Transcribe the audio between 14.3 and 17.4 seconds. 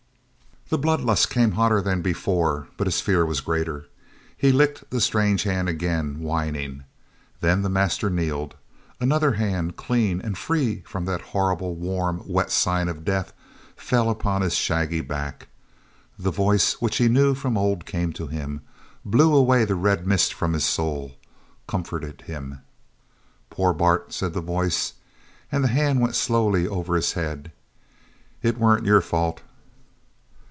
his shaggy back. The voice which he knew